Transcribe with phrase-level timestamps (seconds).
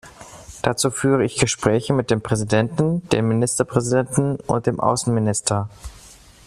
[0.63, 5.69] Dazu führte ich Gespräche mit dem Präsidenten, dem Ministerpräsidenten und dem Außenminister.